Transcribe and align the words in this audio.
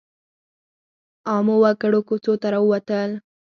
عامو 1.29 1.55
وګړو 1.63 1.99
کوڅو 2.07 2.33
ته 2.41 2.47
راووتل. 2.53 3.09